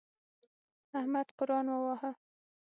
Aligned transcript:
احمد 0.99 1.27
قرآن 1.39 1.67
وواهه. 1.71 2.11